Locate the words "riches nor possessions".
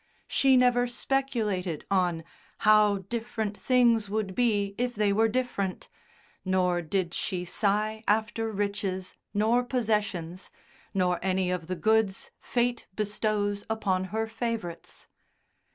8.51-10.49